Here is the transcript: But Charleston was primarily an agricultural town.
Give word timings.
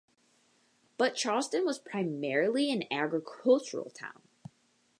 But 0.97 1.13
Charleston 1.15 1.63
was 1.63 1.77
primarily 1.77 2.71
an 2.71 2.85
agricultural 2.91 3.91
town. 3.91 4.23